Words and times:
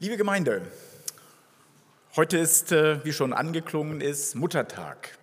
Liebe 0.00 0.16
Gemeinde, 0.16 0.62
heute 2.14 2.38
ist, 2.38 2.70
äh, 2.70 3.04
wie 3.04 3.12
schon 3.12 3.32
angeklungen 3.32 4.00
ist, 4.00 4.36
Muttertag. 4.36 5.18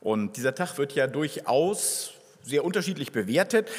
Und 0.00 0.36
dieser 0.36 0.52
Tag 0.52 0.78
wird 0.78 0.96
ja 0.96 1.06
durchaus 1.06 2.10
sehr 2.42 2.64
unterschiedlich 2.64 3.12
bewertet. 3.12 3.70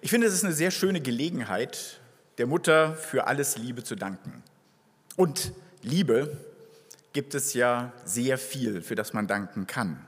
Ich 0.00 0.10
finde, 0.10 0.28
es 0.28 0.32
ist 0.32 0.44
eine 0.44 0.52
sehr 0.52 0.70
schöne 0.70 1.00
Gelegenheit, 1.00 1.98
der 2.38 2.46
Mutter 2.46 2.94
für 2.94 3.26
alles 3.26 3.58
Liebe 3.58 3.82
zu 3.82 3.96
danken. 3.96 4.44
Und 5.16 5.52
Liebe 5.82 6.36
gibt 7.12 7.34
es 7.34 7.52
ja 7.52 7.92
sehr 8.04 8.38
viel, 8.38 8.80
für 8.80 8.94
das 8.94 9.12
man 9.12 9.26
danken 9.26 9.66
kann. 9.66 10.06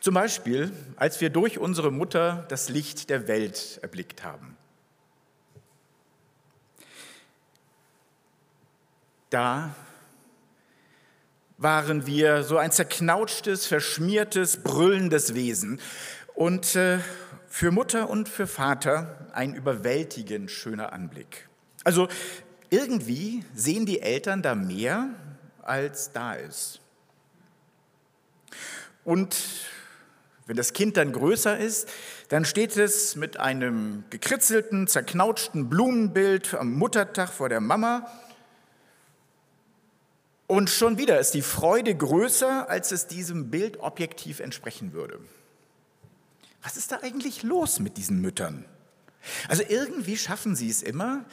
Zum 0.00 0.12
Beispiel, 0.12 0.70
als 0.96 1.18
wir 1.22 1.30
durch 1.30 1.58
unsere 1.58 1.90
Mutter 1.90 2.44
das 2.50 2.68
Licht 2.68 3.08
der 3.08 3.26
Welt 3.26 3.78
erblickt 3.80 4.22
haben. 4.22 4.58
Da 9.32 9.74
waren 11.56 12.06
wir 12.06 12.42
so 12.42 12.58
ein 12.58 12.70
zerknautschtes, 12.70 13.66
verschmiertes, 13.66 14.58
brüllendes 14.58 15.34
Wesen. 15.34 15.80
Und 16.34 16.76
äh, 16.76 16.98
für 17.48 17.70
Mutter 17.70 18.10
und 18.10 18.28
für 18.28 18.46
Vater 18.46 19.30
ein 19.32 19.54
überwältigend 19.54 20.50
schöner 20.50 20.92
Anblick. 20.92 21.48
Also 21.82 22.08
irgendwie 22.68 23.42
sehen 23.54 23.86
die 23.86 24.02
Eltern 24.02 24.42
da 24.42 24.54
mehr, 24.54 25.08
als 25.62 26.12
da 26.12 26.34
ist. 26.34 26.82
Und 29.04 29.34
wenn 30.46 30.58
das 30.58 30.74
Kind 30.74 30.98
dann 30.98 31.10
größer 31.10 31.56
ist, 31.56 31.88
dann 32.28 32.44
steht 32.44 32.76
es 32.76 33.16
mit 33.16 33.40
einem 33.40 34.04
gekritzelten, 34.10 34.88
zerknautschten 34.88 35.70
Blumenbild 35.70 36.52
am 36.52 36.74
Muttertag 36.74 37.30
vor 37.30 37.48
der 37.48 37.62
Mama 37.62 38.06
und 40.52 40.68
schon 40.68 40.98
wieder 40.98 41.18
ist 41.18 41.32
die 41.32 41.40
Freude 41.40 41.94
größer, 41.94 42.68
als 42.68 42.92
es 42.92 43.06
diesem 43.06 43.50
Bild 43.50 43.80
objektiv 43.80 44.38
entsprechen 44.38 44.92
würde. 44.92 45.18
Was 46.62 46.76
ist 46.76 46.92
da 46.92 46.98
eigentlich 47.00 47.42
los 47.42 47.80
mit 47.80 47.96
diesen 47.96 48.20
Müttern? 48.20 48.66
Also 49.48 49.62
irgendwie 49.66 50.18
schaffen 50.18 50.54
sie 50.54 50.68
es 50.68 50.82
immer, 50.82 51.24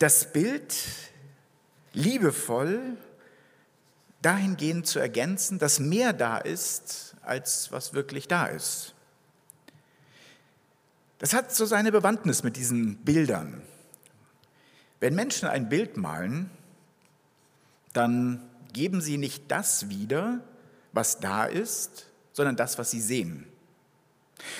das 0.00 0.32
Bild 0.32 0.74
liebevoll 1.92 2.96
dahingehend 4.22 4.88
zu 4.88 4.98
ergänzen, 4.98 5.60
dass 5.60 5.78
mehr 5.78 6.12
da 6.12 6.38
ist, 6.38 7.14
als 7.22 7.70
was 7.70 7.94
wirklich 7.94 8.26
da 8.26 8.46
ist. 8.46 8.92
Das 11.20 11.32
hat 11.32 11.54
so 11.54 11.64
seine 11.64 11.92
Bewandtnis 11.92 12.42
mit 12.42 12.56
diesen 12.56 12.96
Bildern. 13.04 13.62
Wenn 14.98 15.14
Menschen 15.14 15.48
ein 15.48 15.68
Bild 15.68 15.96
malen, 15.96 16.50
dann 17.92 18.50
geben 18.74 19.00
sie 19.00 19.16
nicht 19.16 19.44
das 19.48 19.88
wieder, 19.88 20.40
was 20.92 21.20
da 21.20 21.46
ist, 21.46 22.06
sondern 22.32 22.56
das, 22.56 22.76
was 22.78 22.90
sie 22.90 23.00
sehen. 23.00 23.46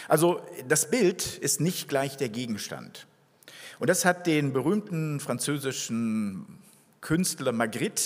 Also 0.08 0.40
das 0.66 0.88
Bild 0.88 1.36
ist 1.38 1.60
nicht 1.60 1.88
gleich 1.88 2.16
der 2.16 2.30
Gegenstand. 2.30 3.06
Und 3.78 3.90
das 3.90 4.06
hat 4.06 4.26
den 4.26 4.54
berühmten 4.54 5.20
französischen 5.20 6.46
Künstler 7.02 7.52
Magritte 7.52 8.02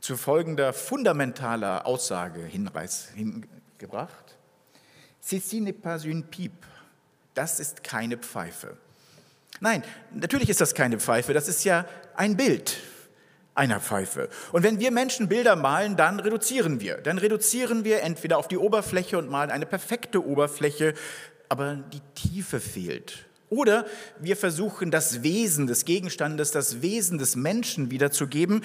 zu 0.00 0.16
folgender 0.16 0.72
fundamentaler 0.72 1.86
Aussage 1.86 2.44
hingebracht. 2.44 4.36
Ceci 5.22 5.60
n'est 5.60 5.72
pas 5.72 6.04
une 6.04 6.24
pipe. 6.24 6.66
Das 7.34 7.60
ist 7.60 7.82
keine 7.82 8.18
Pfeife. 8.18 8.76
Nein, 9.60 9.82
natürlich 10.12 10.50
ist 10.50 10.60
das 10.60 10.74
keine 10.74 11.00
Pfeife, 11.00 11.32
das 11.32 11.48
ist 11.48 11.64
ja 11.64 11.86
ein 12.14 12.36
Bild 12.36 12.76
einer 13.56 13.80
Pfeife. 13.80 14.28
Und 14.52 14.62
wenn 14.62 14.78
wir 14.78 14.90
Menschen 14.90 15.28
Bilder 15.28 15.56
malen, 15.56 15.96
dann 15.96 16.20
reduzieren 16.20 16.80
wir. 16.80 16.98
Dann 16.98 17.18
reduzieren 17.18 17.84
wir 17.84 18.02
entweder 18.02 18.38
auf 18.38 18.48
die 18.48 18.58
Oberfläche 18.58 19.18
und 19.18 19.30
malen 19.30 19.50
eine 19.50 19.66
perfekte 19.66 20.24
Oberfläche, 20.24 20.94
aber 21.48 21.76
die 21.92 22.00
Tiefe 22.14 22.60
fehlt. 22.60 23.26
Oder 23.48 23.86
wir 24.18 24.36
versuchen 24.36 24.90
das 24.90 25.22
Wesen 25.22 25.66
des 25.66 25.84
Gegenstandes, 25.84 26.50
das 26.50 26.82
Wesen 26.82 27.18
des 27.18 27.36
Menschen 27.36 27.90
wiederzugeben 27.90 28.62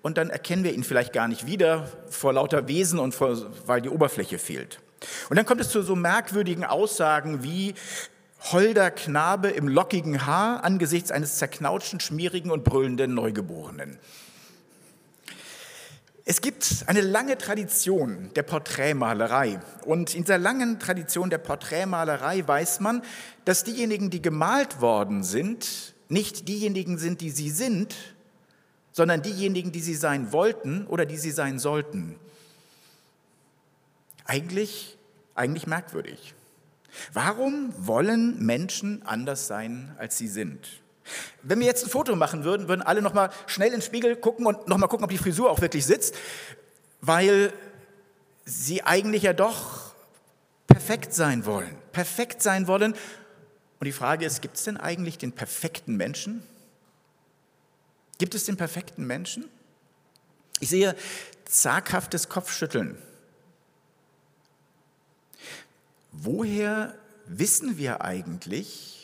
und 0.00 0.18
dann 0.18 0.30
erkennen 0.30 0.64
wir 0.64 0.74
ihn 0.74 0.84
vielleicht 0.84 1.12
gar 1.12 1.28
nicht 1.28 1.46
wieder 1.46 1.86
vor 2.10 2.32
lauter 2.32 2.66
Wesen 2.66 2.98
und 2.98 3.14
vor, 3.14 3.36
weil 3.66 3.80
die 3.80 3.88
Oberfläche 3.88 4.38
fehlt. 4.38 4.80
Und 5.30 5.36
dann 5.36 5.46
kommt 5.46 5.60
es 5.60 5.70
zu 5.70 5.82
so 5.82 5.94
merkwürdigen 5.94 6.64
Aussagen 6.64 7.42
wie 7.42 7.74
holder 8.50 8.90
Knabe 8.90 9.48
im 9.48 9.68
lockigen 9.68 10.26
Haar 10.26 10.64
angesichts 10.64 11.12
eines 11.12 11.36
zerknautschten, 11.36 12.00
schmierigen 12.00 12.50
und 12.50 12.64
brüllenden 12.64 13.14
Neugeborenen. 13.14 13.98
Es 16.24 16.40
gibt 16.40 16.84
eine 16.86 17.00
lange 17.00 17.36
Tradition 17.36 18.30
der 18.34 18.44
Porträtmalerei. 18.44 19.60
Und 19.84 20.14
in 20.14 20.22
dieser 20.22 20.38
langen 20.38 20.78
Tradition 20.78 21.30
der 21.30 21.38
Porträtmalerei 21.38 22.46
weiß 22.46 22.80
man, 22.80 23.02
dass 23.44 23.64
diejenigen, 23.64 24.08
die 24.10 24.22
gemalt 24.22 24.80
worden 24.80 25.24
sind, 25.24 25.94
nicht 26.08 26.46
diejenigen 26.46 26.98
sind, 26.98 27.20
die 27.22 27.30
sie 27.30 27.50
sind, 27.50 27.96
sondern 28.92 29.22
diejenigen, 29.22 29.72
die 29.72 29.80
sie 29.80 29.94
sein 29.94 30.32
wollten 30.32 30.86
oder 30.86 31.06
die 31.06 31.16
sie 31.16 31.32
sein 31.32 31.58
sollten. 31.58 32.16
Eigentlich, 34.24 34.98
eigentlich 35.34 35.66
merkwürdig. 35.66 36.34
Warum 37.12 37.72
wollen 37.76 38.44
Menschen 38.44 39.02
anders 39.04 39.46
sein, 39.46 39.96
als 39.98 40.18
sie 40.18 40.28
sind? 40.28 40.81
Wenn 41.42 41.60
wir 41.60 41.66
jetzt 41.66 41.84
ein 41.84 41.90
Foto 41.90 42.14
machen 42.16 42.44
würden, 42.44 42.68
würden 42.68 42.82
alle 42.82 43.02
nochmal 43.02 43.30
schnell 43.46 43.68
in 43.68 43.74
den 43.74 43.82
Spiegel 43.82 44.16
gucken 44.16 44.46
und 44.46 44.68
nochmal 44.68 44.88
gucken, 44.88 45.04
ob 45.04 45.10
die 45.10 45.18
Frisur 45.18 45.50
auch 45.50 45.60
wirklich 45.60 45.86
sitzt, 45.86 46.14
weil 47.00 47.52
sie 48.44 48.82
eigentlich 48.82 49.22
ja 49.22 49.32
doch 49.32 49.92
perfekt 50.66 51.14
sein 51.14 51.46
wollen. 51.46 51.76
Perfekt 51.92 52.42
sein 52.42 52.66
wollen. 52.66 52.94
Und 53.80 53.84
die 53.84 53.92
Frage 53.92 54.24
ist, 54.24 54.42
gibt 54.42 54.56
es 54.56 54.64
denn 54.64 54.76
eigentlich 54.76 55.18
den 55.18 55.32
perfekten 55.32 55.96
Menschen? 55.96 56.42
Gibt 58.18 58.34
es 58.34 58.44
den 58.44 58.56
perfekten 58.56 59.06
Menschen? 59.06 59.48
Ich 60.60 60.68
sehe 60.68 60.94
zaghaftes 61.44 62.28
Kopfschütteln. 62.28 62.96
Woher 66.12 66.94
wissen 67.26 67.78
wir 67.78 68.02
eigentlich, 68.02 69.01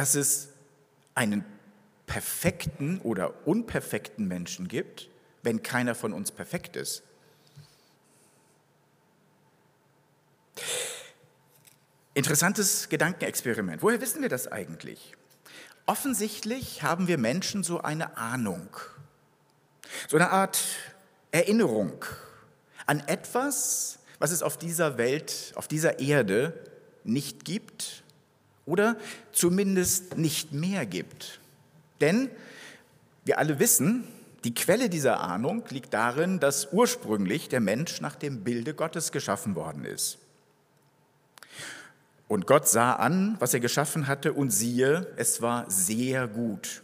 dass 0.00 0.14
es 0.14 0.48
einen 1.14 1.44
perfekten 2.06 3.02
oder 3.02 3.46
unperfekten 3.46 4.26
Menschen 4.26 4.66
gibt, 4.66 5.10
wenn 5.42 5.62
keiner 5.62 5.94
von 5.94 6.14
uns 6.14 6.32
perfekt 6.32 6.74
ist. 6.74 7.02
Interessantes 12.14 12.88
Gedankenexperiment. 12.88 13.82
Woher 13.82 14.00
wissen 14.00 14.22
wir 14.22 14.30
das 14.30 14.48
eigentlich? 14.48 15.12
Offensichtlich 15.84 16.82
haben 16.82 17.06
wir 17.06 17.18
Menschen 17.18 17.62
so 17.62 17.82
eine 17.82 18.16
Ahnung, 18.16 18.74
so 20.08 20.16
eine 20.16 20.30
Art 20.30 20.62
Erinnerung 21.30 22.06
an 22.86 23.00
etwas, 23.00 23.98
was 24.18 24.30
es 24.30 24.42
auf 24.42 24.56
dieser 24.56 24.96
Welt, 24.96 25.52
auf 25.56 25.68
dieser 25.68 25.98
Erde 25.98 26.54
nicht 27.04 27.44
gibt 27.44 28.02
oder 28.70 28.96
zumindest 29.32 30.16
nicht 30.16 30.52
mehr 30.52 30.86
gibt. 30.86 31.40
Denn 32.00 32.30
wir 33.24 33.38
alle 33.38 33.58
wissen, 33.58 34.04
die 34.44 34.54
Quelle 34.54 34.88
dieser 34.88 35.20
Ahnung 35.20 35.64
liegt 35.70 35.92
darin, 35.92 36.38
dass 36.38 36.72
ursprünglich 36.72 37.48
der 37.48 37.60
Mensch 37.60 38.00
nach 38.00 38.14
dem 38.14 38.44
Bilde 38.44 38.72
Gottes 38.72 39.10
geschaffen 39.10 39.56
worden 39.56 39.84
ist. 39.84 40.18
Und 42.28 42.46
Gott 42.46 42.68
sah 42.68 42.92
an, 42.92 43.36
was 43.40 43.54
er 43.54 43.60
geschaffen 43.60 44.06
hatte, 44.06 44.32
und 44.32 44.50
siehe, 44.50 45.12
es 45.16 45.42
war 45.42 45.68
sehr 45.68 46.28
gut. 46.28 46.82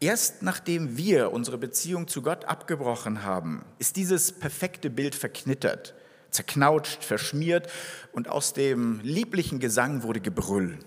Erst 0.00 0.42
nachdem 0.42 0.96
wir 0.96 1.30
unsere 1.32 1.56
Beziehung 1.56 2.08
zu 2.08 2.22
Gott 2.22 2.44
abgebrochen 2.46 3.22
haben, 3.22 3.64
ist 3.78 3.94
dieses 3.94 4.32
perfekte 4.32 4.90
Bild 4.90 5.14
verknittert 5.14 5.94
zerknautscht, 6.30 7.04
verschmiert 7.04 7.70
und 8.12 8.28
aus 8.28 8.52
dem 8.52 9.00
lieblichen 9.00 9.60
Gesang 9.60 10.02
wurde 10.02 10.20
Gebrüll. 10.20 10.78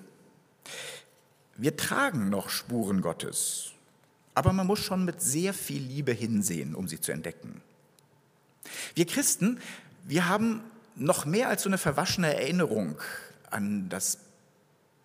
Wir 1.56 1.78
tragen 1.78 2.30
noch 2.30 2.50
Spuren 2.50 3.02
Gottes, 3.02 3.72
aber 4.34 4.54
man 4.54 4.68
muss 4.68 4.80
schon 4.80 5.06
mit 5.06 5.22
sehr 5.22 5.54
viel 5.54 5.82
Liebe 5.82 6.12
hinsehen, 6.12 6.76
um 6.76 6.88
sie 6.88 7.00
zu 7.00 7.12
entdecken. 7.12 7.62
Wir 8.96 9.06
Christen, 9.06 9.60
wir 10.04 10.28
haben 10.28 10.64
noch 10.96 11.26
mehr 11.26 11.50
als 11.50 11.64
so 11.64 11.70
eine 11.70 11.78
verwaschene 11.78 12.34
Erinnerung 12.34 12.98
an 13.50 13.90
das 13.90 14.20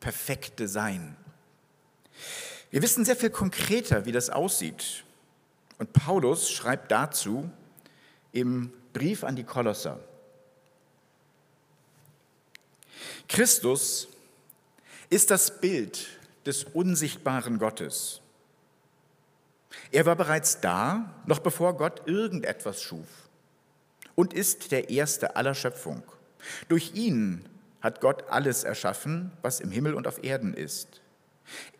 perfekte 0.01 0.69
Sein. 0.69 1.17
Wir 2.71 2.83
wissen 2.83 3.05
sehr 3.05 3.17
viel 3.17 3.31
konkreter, 3.31 4.05
wie 4.05 4.13
das 4.13 4.31
aussieht. 4.31 5.05
Und 5.79 5.93
Paulus 5.93 6.51
schreibt 6.51 6.91
dazu 6.91 7.51
im 8.33 8.73
Brief 8.93 9.25
an 9.25 9.37
die 9.37 9.45
Kolosser. 9.45 10.01
Christus 13.29 14.09
ist 15.11 15.31
das 15.31 15.61
Bild 15.61 16.07
des 16.47 16.65
unsichtbaren 16.65 17.59
Gottes. 17.59 18.21
Er 19.93 20.07
war 20.07 20.17
bereits 20.17 20.61
da, 20.61 21.15
noch 21.27 21.39
bevor 21.39 21.77
Gott 21.77 22.03
irgendetwas 22.07 22.83
schuf 22.83 23.07
und 24.15 24.33
ist 24.33 24.73
der 24.73 24.91
Erste 24.91 25.37
aller 25.37 25.55
Schöpfung. 25.55 26.03
Durch 26.69 26.95
ihn 26.95 27.45
hat 27.81 28.01
Gott 28.01 28.25
alles 28.31 28.65
erschaffen, 28.65 29.31
was 29.43 29.61
im 29.61 29.71
Himmel 29.71 29.95
und 29.95 30.07
auf 30.07 30.25
Erden 30.25 30.55
ist. 30.55 31.01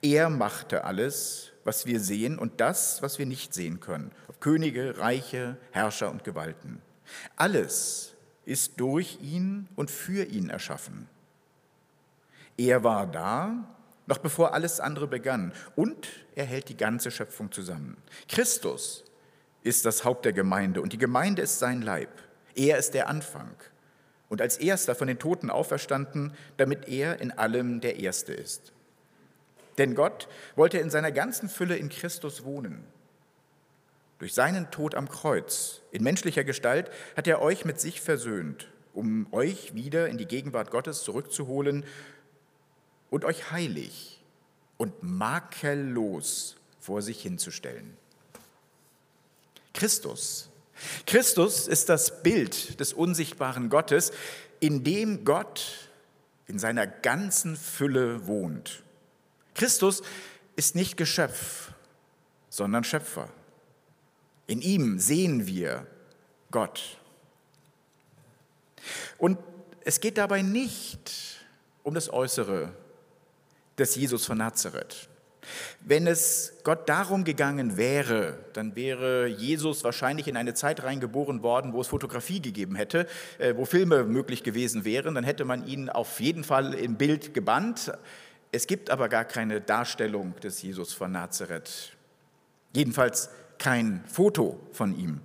Er 0.03 0.31
machte 0.31 0.85
alles, 0.85 1.53
was 1.65 1.87
wir 1.87 2.01
sehen 2.01 2.39
und 2.39 2.61
das, 2.61 3.03
was 3.03 3.19
wir 3.19 3.27
nicht 3.27 3.53
sehen 3.53 3.81
können. 3.81 4.13
Könige, 4.41 4.99
Reiche, 4.99 5.57
Herrscher 5.73 6.11
und 6.11 6.25
Gewalten. 6.25 6.81
Alles 7.37 8.15
ist 8.45 8.79
durch 8.79 9.19
ihn 9.21 9.69
und 9.77 9.91
für 9.91 10.25
ihn 10.25 10.49
erschaffen. 10.49 11.09
Er 12.59 12.85
war 12.85 13.07
da, 13.07 13.55
noch 14.07 14.19
bevor 14.19 14.53
alles 14.53 14.81
andere 14.81 15.07
begann, 15.07 15.53
und 15.77 16.09
er 16.35 16.45
hält 16.45 16.69
die 16.69 16.77
ganze 16.77 17.11
Schöpfung 17.11 17.53
zusammen. 17.53 17.97
Christus 18.29 19.05
ist 19.63 19.85
das 19.85 20.05
Haupt 20.05 20.25
der 20.25 20.33
Gemeinde 20.33 20.83
und 20.83 20.93
die 20.93 20.99
Gemeinde 20.99 21.43
ist 21.43 21.59
sein 21.59 21.83
Leib. 21.83 22.11
Er 22.55 22.79
ist 22.79 22.95
der 22.95 23.09
Anfang 23.09 23.55
und 24.29 24.43
als 24.43 24.57
erster 24.57 24.95
von 24.95 25.07
den 25.07 25.19
Toten 25.19 25.51
auferstanden, 25.51 26.33
damit 26.57 26.89
er 26.89 27.21
in 27.21 27.31
allem 27.31 27.81
der 27.81 27.99
Erste 28.01 28.33
ist. 28.33 28.73
Denn 29.79 29.95
Gott 29.95 30.29
wollte 30.57 30.79
in 30.79 30.91
seiner 30.91 31.13
ganzen 31.13 31.49
Fülle 31.49 31.77
in 31.77 31.89
Christus 31.89 32.45
wohnen. 32.45 32.85
Durch 34.19 34.35
seinen 34.35 34.71
Tod 34.73 34.97
am 34.97 35.09
Kreuz 35.09 35.83
in 35.93 36.03
menschlicher 36.03 36.43
Gestalt 36.43 36.91
hat 37.17 37.29
er 37.29 37.41
euch 37.41 37.65
mit 37.65 37.79
sich 37.79 38.01
versöhnt, 38.01 38.69
um 38.93 39.33
euch 39.33 39.75
wieder 39.75 40.09
in 40.09 40.19
die 40.19 40.27
Gegenwart 40.27 40.73
Gottes 40.73 41.05
zurückzuholen 41.05 41.85
und 43.11 43.25
euch 43.25 43.51
heilig 43.51 44.21
und 44.77 45.03
makellos 45.03 46.57
vor 46.81 47.03
sich 47.03 47.21
hinzustellen. 47.21 47.97
Christus. 49.75 50.49
Christus 51.07 51.67
ist 51.69 51.89
das 51.89 52.23
Bild 52.23 52.79
des 52.81 52.93
unsichtbaren 52.93 53.69
Gottes, 53.69 54.13
in 54.61 54.85
dem 54.85 55.25
Gott 55.25 55.89
in 56.47 56.59
seiner 56.59 56.87
ganzen 56.87 57.57
Fülle 57.57 58.27
wohnt. 58.27 58.83
Christus 59.55 60.03
ist 60.57 60.75
nicht 60.75 60.97
Geschöpf, 60.97 61.73
sondern 62.49 62.85
Schöpfer. 62.85 63.29
In 64.47 64.63
ihm 64.63 64.99
sehen 64.99 65.47
wir 65.47 65.87
Gott. 66.51 66.99
Und 69.19 69.39
es 69.85 70.01
geht 70.01 70.17
dabei 70.17 70.43
nicht 70.43 71.45
um 71.83 71.95
das 71.95 72.11
Äußere 72.11 72.73
des 73.79 73.95
Jesus 73.95 74.27
von 74.27 74.39
Nazareth. 74.39 75.09
Wenn 75.81 76.07
es 76.07 76.55
Gott 76.65 76.89
darum 76.89 77.25
gegangen 77.25 77.77
wäre, 77.77 78.39
dann 78.53 78.77
wäre 78.77 79.27
Jesus 79.27 79.85
wahrscheinlich 79.85 80.29
in 80.29 80.37
eine 80.37 80.55
Zeit 80.55 80.83
reingeboren 80.83 81.43
worden, 81.43 81.73
wo 81.73 81.81
es 81.81 81.87
Fotografie 81.87 82.41
gegeben 82.41 82.75
hätte, 82.75 83.07
äh, 83.39 83.55
wo 83.57 83.65
Filme 83.65 84.05
möglich 84.05 84.43
gewesen 84.43 84.85
wären. 84.85 85.15
Dann 85.15 85.25
hätte 85.25 85.45
man 85.45 85.67
ihn 85.67 85.89
auf 85.89 86.21
jeden 86.21 86.45
Fall 86.45 86.75
im 86.75 86.97
Bild 86.97 87.33
gebannt. 87.33 87.93
Es 88.53 88.67
gibt 88.67 88.91
aber 88.91 89.09
gar 89.09 89.25
keine 89.25 89.61
Darstellung 89.61 90.35
des 90.41 90.61
Jesus 90.63 90.93
von 90.93 91.13
Nazareth. 91.13 91.93
Jedenfalls 92.75 93.31
kein 93.59 94.05
Foto 94.07 94.61
von 94.73 94.99
ihm. 94.99 95.21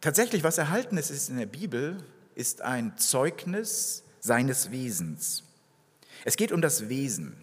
Tatsächlich, 0.00 0.44
was 0.44 0.58
erhalten 0.58 0.98
ist 0.98 1.28
in 1.28 1.38
der 1.38 1.46
Bibel, 1.46 1.96
ist 2.34 2.62
ein 2.62 2.96
Zeugnis 2.98 4.04
seines 4.20 4.70
Wesens. 4.70 5.42
Es 6.24 6.36
geht 6.36 6.52
um 6.52 6.60
das 6.60 6.88
Wesen. 6.88 7.36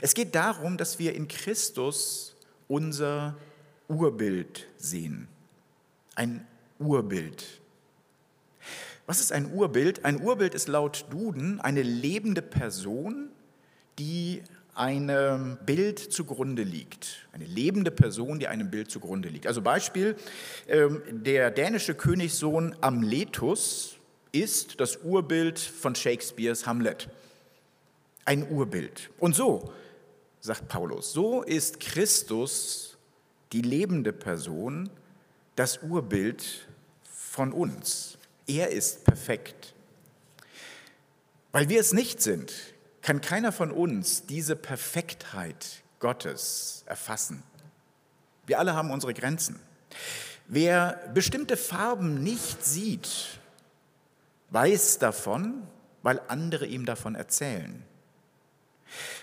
Es 0.00 0.14
geht 0.14 0.34
darum, 0.34 0.76
dass 0.76 0.98
wir 0.98 1.14
in 1.14 1.28
Christus 1.28 2.36
unser 2.66 3.36
Urbild 3.88 4.66
sehen. 4.76 5.28
Ein 6.14 6.46
Urbild. 6.78 7.44
Was 9.06 9.20
ist 9.20 9.32
ein 9.32 9.52
Urbild? 9.52 10.04
Ein 10.04 10.20
Urbild 10.20 10.54
ist 10.54 10.68
laut 10.68 11.06
Duden 11.10 11.60
eine 11.60 11.82
lebende 11.82 12.42
Person, 12.42 13.30
die 13.98 14.42
einem 14.74 15.58
Bild 15.66 15.98
zugrunde 15.98 16.62
liegt. 16.62 17.26
Eine 17.32 17.46
lebende 17.46 17.90
Person, 17.90 18.38
die 18.38 18.46
einem 18.46 18.70
Bild 18.70 18.90
zugrunde 18.90 19.28
liegt. 19.28 19.46
Also 19.46 19.60
Beispiel, 19.60 20.14
ähm, 20.68 21.02
der 21.10 21.50
dänische 21.50 21.94
Königssohn 21.94 22.76
Amletus 22.80 23.96
ist 24.30 24.78
das 24.78 24.98
Urbild 24.98 25.58
von 25.58 25.94
Shakespeares 25.94 26.66
Hamlet. 26.66 27.08
Ein 28.28 28.46
Urbild. 28.50 29.08
Und 29.18 29.34
so, 29.34 29.72
sagt 30.38 30.68
Paulus, 30.68 31.14
so 31.14 31.40
ist 31.40 31.80
Christus 31.80 32.98
die 33.52 33.62
lebende 33.62 34.12
Person, 34.12 34.90
das 35.56 35.78
Urbild 35.78 36.68
von 37.04 37.54
uns. 37.54 38.18
Er 38.46 38.68
ist 38.68 39.04
perfekt. 39.04 39.72
Weil 41.52 41.70
wir 41.70 41.80
es 41.80 41.94
nicht 41.94 42.20
sind, 42.20 42.52
kann 43.00 43.22
keiner 43.22 43.50
von 43.50 43.70
uns 43.70 44.26
diese 44.26 44.56
Perfektheit 44.56 45.82
Gottes 45.98 46.82
erfassen. 46.84 47.42
Wir 48.44 48.58
alle 48.58 48.74
haben 48.74 48.90
unsere 48.90 49.14
Grenzen. 49.14 49.58
Wer 50.48 51.00
bestimmte 51.14 51.56
Farben 51.56 52.22
nicht 52.22 52.62
sieht, 52.62 53.38
weiß 54.50 54.98
davon, 54.98 55.66
weil 56.02 56.20
andere 56.28 56.66
ihm 56.66 56.84
davon 56.84 57.14
erzählen. 57.14 57.87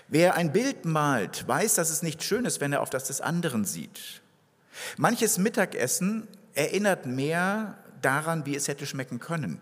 Wer 0.08 0.34
ein 0.34 0.52
Bild 0.52 0.84
malt, 0.84 1.46
weiß, 1.48 1.74
dass 1.74 1.90
es 1.90 2.02
nicht 2.02 2.22
schön 2.22 2.44
ist, 2.44 2.60
wenn 2.60 2.72
er 2.72 2.80
auf 2.80 2.90
das 2.90 3.04
des 3.04 3.20
anderen 3.20 3.64
sieht. 3.64 4.22
Manches 4.96 5.38
Mittagessen 5.38 6.28
erinnert 6.54 7.06
mehr 7.06 7.78
daran, 8.02 8.46
wie 8.46 8.54
es 8.54 8.68
hätte 8.68 8.86
schmecken 8.86 9.18
können. 9.18 9.60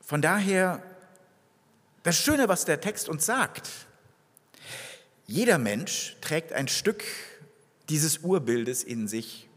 Von 0.00 0.22
daher, 0.22 0.82
das 2.02 2.16
Schöne, 2.16 2.48
was 2.48 2.64
der 2.64 2.80
Text 2.80 3.08
uns 3.08 3.26
sagt, 3.26 3.68
jeder 5.26 5.58
Mensch 5.58 6.16
trägt 6.20 6.52
ein 6.52 6.68
Stück 6.68 7.04
dieses 7.88 8.18
Urbildes 8.18 8.84
in 8.84 9.08
sich. 9.08 9.48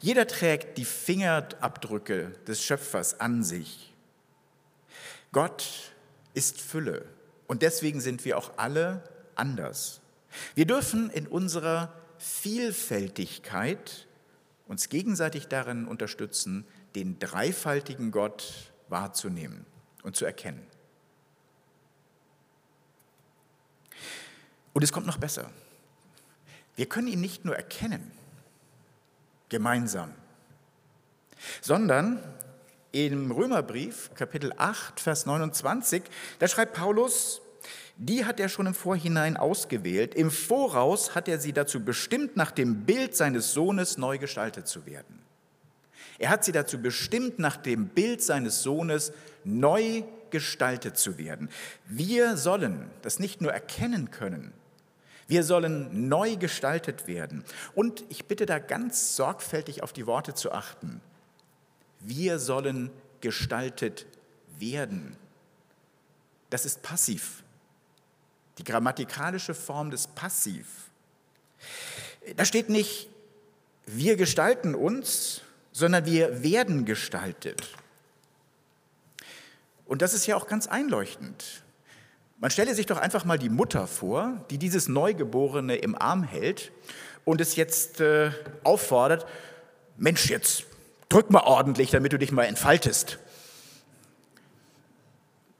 Jeder 0.00 0.26
trägt 0.26 0.78
die 0.78 0.84
Fingerabdrücke 0.84 2.32
des 2.46 2.62
Schöpfers 2.62 3.20
an 3.20 3.42
sich. 3.42 3.94
Gott 5.32 5.92
ist 6.34 6.60
Fülle 6.60 7.04
und 7.46 7.62
deswegen 7.62 8.00
sind 8.00 8.24
wir 8.24 8.38
auch 8.38 8.52
alle 8.56 9.02
anders. 9.34 10.00
Wir 10.54 10.66
dürfen 10.66 11.10
in 11.10 11.26
unserer 11.26 11.92
Vielfältigkeit 12.18 14.06
uns 14.66 14.88
gegenseitig 14.88 15.48
darin 15.48 15.86
unterstützen, 15.86 16.66
den 16.94 17.18
dreifaltigen 17.18 18.10
Gott 18.10 18.72
wahrzunehmen 18.88 19.64
und 20.02 20.16
zu 20.16 20.24
erkennen. 20.24 20.64
Und 24.74 24.82
es 24.84 24.92
kommt 24.92 25.06
noch 25.06 25.18
besser. 25.18 25.50
Wir 26.76 26.86
können 26.86 27.08
ihn 27.08 27.20
nicht 27.20 27.44
nur 27.44 27.56
erkennen, 27.56 28.12
gemeinsam, 29.48 30.14
sondern 31.60 32.22
im 32.92 33.30
Römerbrief, 33.30 34.10
Kapitel 34.14 34.52
8, 34.56 35.00
Vers 35.00 35.26
29, 35.26 36.02
da 36.38 36.48
schreibt 36.48 36.74
Paulus, 36.74 37.42
die 37.96 38.24
hat 38.24 38.38
er 38.38 38.48
schon 38.48 38.66
im 38.66 38.74
Vorhinein 38.74 39.36
ausgewählt. 39.36 40.14
Im 40.14 40.30
Voraus 40.30 41.14
hat 41.14 41.28
er 41.28 41.38
sie 41.38 41.52
dazu 41.52 41.84
bestimmt, 41.84 42.36
nach 42.36 42.52
dem 42.52 42.84
Bild 42.84 43.16
seines 43.16 43.52
Sohnes 43.52 43.98
neu 43.98 44.18
gestaltet 44.18 44.68
zu 44.68 44.86
werden. 44.86 45.18
Er 46.18 46.30
hat 46.30 46.44
sie 46.44 46.52
dazu 46.52 46.80
bestimmt, 46.80 47.38
nach 47.38 47.56
dem 47.56 47.88
Bild 47.88 48.22
seines 48.22 48.62
Sohnes 48.62 49.12
neu 49.44 50.02
gestaltet 50.30 50.96
zu 50.96 51.18
werden. 51.18 51.48
Wir 51.86 52.36
sollen 52.36 52.90
das 53.02 53.18
nicht 53.18 53.40
nur 53.40 53.52
erkennen 53.52 54.10
können, 54.10 54.52
wir 55.26 55.42
sollen 55.42 56.08
neu 56.08 56.36
gestaltet 56.36 57.06
werden. 57.06 57.44
Und 57.74 58.04
ich 58.08 58.24
bitte 58.26 58.46
da 58.46 58.58
ganz 58.58 59.14
sorgfältig 59.16 59.82
auf 59.82 59.92
die 59.92 60.06
Worte 60.06 60.34
zu 60.34 60.52
achten. 60.52 61.02
Wir 62.00 62.38
sollen 62.38 62.90
gestaltet 63.20 64.06
werden. 64.58 65.16
Das 66.50 66.64
ist 66.64 66.82
passiv 66.82 67.42
die 68.58 68.64
grammatikalische 68.64 69.54
Form 69.54 69.90
des 69.90 70.08
Passiv. 70.08 70.66
Da 72.36 72.44
steht 72.44 72.68
nicht, 72.68 73.08
wir 73.86 74.16
gestalten 74.16 74.74
uns, 74.74 75.42
sondern 75.72 76.04
wir 76.04 76.42
werden 76.42 76.84
gestaltet. 76.84 77.68
Und 79.86 80.02
das 80.02 80.12
ist 80.12 80.26
ja 80.26 80.36
auch 80.36 80.46
ganz 80.46 80.66
einleuchtend. 80.66 81.62
Man 82.38 82.50
stelle 82.50 82.74
sich 82.74 82.86
doch 82.86 82.98
einfach 82.98 83.24
mal 83.24 83.38
die 83.38 83.48
Mutter 83.48 83.86
vor, 83.86 84.44
die 84.50 84.58
dieses 84.58 84.88
Neugeborene 84.88 85.76
im 85.76 85.96
Arm 85.96 86.22
hält 86.22 86.72
und 87.24 87.40
es 87.40 87.56
jetzt 87.56 88.00
äh, 88.00 88.30
auffordert, 88.64 89.26
Mensch, 89.96 90.28
jetzt 90.28 90.64
drück 91.08 91.30
mal 91.30 91.42
ordentlich, 91.42 91.90
damit 91.90 92.12
du 92.12 92.18
dich 92.18 92.32
mal 92.32 92.44
entfaltest. 92.44 93.18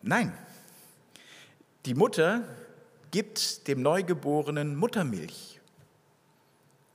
Nein, 0.03 0.33
die 1.87 1.95
Mutter 1.95 2.43
gibt 3.11 3.67
dem 3.69 3.83
Neugeborenen 3.83 4.77
Muttermilch. 4.77 5.61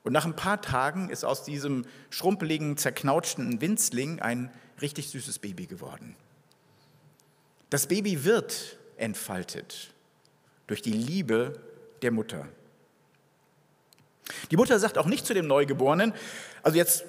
Und 0.03 0.11
nach 0.11 0.25
ein 0.25 0.35
paar 0.35 0.61
Tagen 0.61 1.09
ist 1.09 1.23
aus 1.23 1.43
diesem 1.43 1.85
schrumpeligen, 2.09 2.77
zerknautschten 2.77 3.61
Winzling 3.61 4.19
ein 4.21 4.51
richtig 4.81 5.09
süßes 5.09 5.39
Baby 5.39 5.65
geworden. 5.65 6.15
Das 7.69 7.87
Baby 7.87 8.23
wird 8.23 8.77
entfaltet 8.97 9.93
durch 10.67 10.81
die 10.81 10.91
Liebe 10.91 11.59
der 12.01 12.11
Mutter. 12.11 12.47
Die 14.51 14.57
Mutter 14.57 14.77
sagt 14.77 14.97
auch 14.97 15.05
nicht 15.05 15.25
zu 15.25 15.33
dem 15.33 15.47
Neugeborenen, 15.47 16.13
also 16.61 16.77
jetzt 16.77 17.05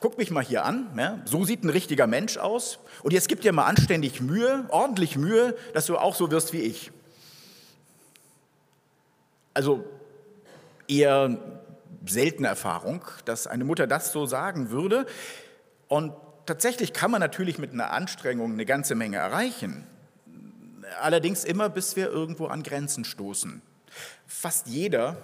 guck 0.00 0.18
mich 0.18 0.30
mal 0.30 0.44
hier 0.44 0.64
an, 0.64 0.90
ja, 0.96 1.20
so 1.24 1.44
sieht 1.44 1.64
ein 1.64 1.70
richtiger 1.70 2.06
Mensch 2.06 2.36
aus 2.36 2.78
und 3.02 3.12
jetzt 3.12 3.28
gib 3.28 3.40
dir 3.40 3.52
mal 3.52 3.64
anständig 3.64 4.20
Mühe, 4.20 4.66
ordentlich 4.68 5.16
Mühe, 5.16 5.56
dass 5.74 5.86
du 5.86 5.96
auch 5.96 6.14
so 6.14 6.30
wirst 6.30 6.52
wie 6.52 6.60
ich. 6.60 6.90
Also 9.54 9.84
eher 10.88 11.38
seltene 12.06 12.48
Erfahrung, 12.48 13.02
dass 13.24 13.46
eine 13.46 13.64
Mutter 13.64 13.86
das 13.86 14.12
so 14.12 14.26
sagen 14.26 14.70
würde. 14.70 15.06
Und 15.88 16.12
tatsächlich 16.44 16.92
kann 16.92 17.10
man 17.10 17.20
natürlich 17.20 17.58
mit 17.58 17.72
einer 17.72 17.90
Anstrengung 17.90 18.52
eine 18.52 18.66
ganze 18.66 18.94
Menge 18.94 19.16
erreichen. 19.16 19.86
Allerdings 21.00 21.44
immer, 21.44 21.68
bis 21.68 21.96
wir 21.96 22.08
irgendwo 22.10 22.46
an 22.46 22.62
Grenzen 22.62 23.04
stoßen. 23.04 23.62
Fast 24.26 24.66
jeder 24.66 25.16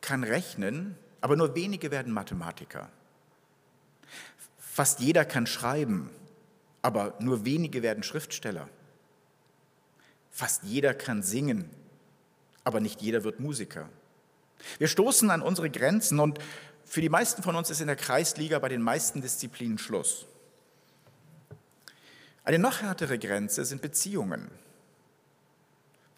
kann 0.00 0.24
rechnen, 0.24 0.96
aber 1.20 1.36
nur 1.36 1.54
wenige 1.54 1.90
werden 1.90 2.12
Mathematiker. 2.12 2.88
Fast 4.72 5.00
jeder 5.00 5.26
kann 5.26 5.46
schreiben, 5.46 6.08
aber 6.80 7.14
nur 7.18 7.44
wenige 7.44 7.82
werden 7.82 8.02
Schriftsteller. 8.02 8.70
Fast 10.30 10.62
jeder 10.62 10.94
kann 10.94 11.22
singen, 11.22 11.68
aber 12.64 12.80
nicht 12.80 13.02
jeder 13.02 13.22
wird 13.22 13.38
Musiker. 13.38 13.90
Wir 14.78 14.88
stoßen 14.88 15.28
an 15.28 15.42
unsere 15.42 15.68
Grenzen 15.68 16.20
und 16.20 16.38
für 16.86 17.02
die 17.02 17.10
meisten 17.10 17.42
von 17.42 17.54
uns 17.54 17.68
ist 17.68 17.82
in 17.82 17.86
der 17.86 17.96
Kreisliga 17.96 18.58
bei 18.60 18.70
den 18.70 18.80
meisten 18.80 19.20
Disziplinen 19.20 19.76
Schluss. 19.76 20.24
Eine 22.42 22.58
noch 22.58 22.80
härtere 22.80 23.18
Grenze 23.18 23.66
sind 23.66 23.82
Beziehungen. 23.82 24.50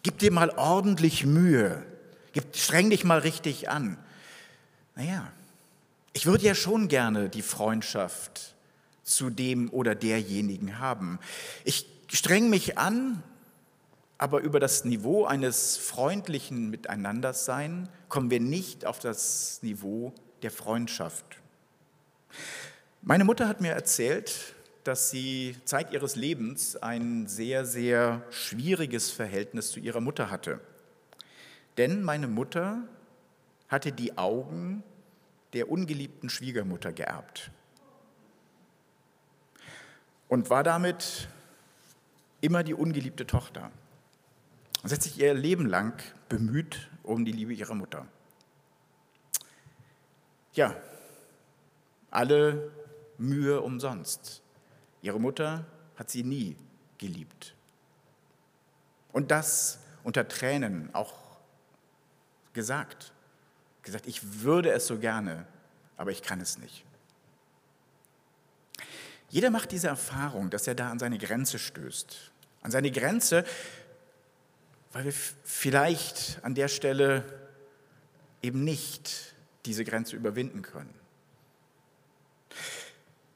Gib 0.01 0.17
dir 0.19 0.31
mal 0.31 0.51
ordentlich 0.51 1.25
Mühe, 1.25 1.85
streng 2.53 2.89
dich 2.89 3.03
mal 3.03 3.19
richtig 3.19 3.67
an. 3.67 3.97
Naja, 4.95 5.29
ich 6.15 6.25
würde 6.25 6.45
ja 6.45 6.55
schon 6.55 6.87
gerne 6.87 7.27
die 7.27 7.41
Freundschaft 7.41 8.55
zu 9.03 9.29
dem 9.29 9.69
oder 9.69 9.95
derjenigen 9.95 10.79
haben. 10.79 11.19
Ich 11.65 11.85
streng 12.07 12.49
mich 12.49 12.77
an, 12.77 13.21
aber 14.17 14.39
über 14.39 14.61
das 14.61 14.85
Niveau 14.85 15.25
eines 15.25 15.75
freundlichen 15.75 16.69
Miteinandersein 16.69 17.89
kommen 18.07 18.31
wir 18.31 18.39
nicht 18.39 18.85
auf 18.85 18.99
das 18.99 19.59
Niveau 19.61 20.13
der 20.41 20.51
Freundschaft. 20.51 21.25
Meine 23.01 23.25
Mutter 23.25 23.49
hat 23.49 23.59
mir 23.59 23.73
erzählt, 23.73 24.55
dass 24.85 25.09
sie 25.09 25.57
Zeit 25.65 25.91
ihres 25.91 26.15
Lebens 26.15 26.77
ein 26.77 27.27
sehr, 27.27 27.65
sehr 27.65 28.23
schwieriges 28.29 29.11
Verhältnis 29.11 29.69
zu 29.71 29.81
ihrer 29.81 29.99
Mutter 29.99 30.31
hatte. 30.31 30.61
Denn 31.75 32.03
meine 32.03 32.29
Mutter 32.29 32.83
hatte 33.67 33.91
die 33.91 34.17
Augen 34.17 34.81
der 35.55 35.71
ungeliebten 35.71 36.29
Schwiegermutter 36.29 36.91
geerbt 36.93 37.49
und 40.27 40.49
war 40.49 40.63
damit 40.63 41.29
immer 42.41 42.63
die 42.63 42.73
ungeliebte 42.73 43.25
Tochter. 43.25 43.71
Und 44.83 44.91
hat 44.91 45.01
sich 45.01 45.17
ihr 45.19 45.33
Leben 45.33 45.65
lang 45.65 46.03
bemüht 46.29 46.89
um 47.03 47.25
die 47.25 47.31
Liebe 47.31 47.53
ihrer 47.53 47.73
Mutter. 47.73 48.05
Ja, 50.53 50.75
alle 52.11 52.71
Mühe 53.17 53.61
umsonst. 53.61 54.41
Ihre 55.01 55.19
Mutter 55.19 55.65
hat 55.95 56.09
sie 56.09 56.23
nie 56.23 56.55
geliebt. 56.97 57.55
Und 59.11 59.31
das 59.31 59.79
unter 60.03 60.27
Tränen, 60.27 60.93
auch 60.93 61.13
gesagt. 62.53 63.14
Gesagt, 63.85 64.07
ich 64.07 64.41
würde 64.41 64.71
es 64.71 64.87
so 64.87 64.97
gerne, 64.97 65.45
aber 65.95 66.11
ich 66.11 66.23
kann 66.23 66.41
es 66.41 66.57
nicht. 66.57 66.83
Jeder 69.29 69.51
macht 69.51 69.71
diese 69.71 69.87
Erfahrung, 69.87 70.49
dass 70.49 70.65
er 70.65 70.73
da 70.73 70.89
an 70.89 70.97
seine 70.97 71.19
Grenze 71.19 71.59
stößt. 71.59 72.31
An 72.63 72.71
seine 72.71 72.91
Grenze, 72.91 73.45
weil 74.91 75.05
wir 75.05 75.13
vielleicht 75.43 76.39
an 76.41 76.55
der 76.55 76.67
Stelle 76.67 77.23
eben 78.41 78.63
nicht 78.63 79.35
diese 79.65 79.83
Grenze 79.83 80.15
überwinden 80.15 80.63
können. 80.63 80.93